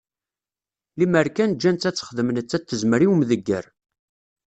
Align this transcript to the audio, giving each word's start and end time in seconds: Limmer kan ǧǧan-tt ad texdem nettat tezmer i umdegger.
Limmer 0.97 1.27
kan 1.35 1.55
ǧǧan-tt 1.57 1.89
ad 1.89 1.95
texdem 1.95 2.29
nettat 2.31 2.63
tezmer 2.67 3.01
i 3.01 3.07
umdegger. 3.11 3.65